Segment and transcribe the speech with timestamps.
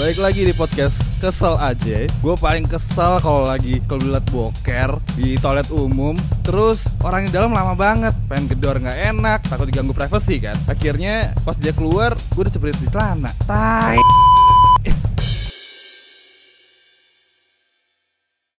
[0.00, 5.68] baik lagi di podcast Kesel aja Gue paling kesel kalau lagi kebelet boker Di toilet
[5.68, 6.16] umum.
[6.40, 10.56] Terus orang di dalam lama banget Pengen gedor nggak enak Takut diganggu privasi kan?
[10.64, 13.28] Akhirnya pas dia keluar Gue udah cepet di celana.
[13.44, 14.00] Tai.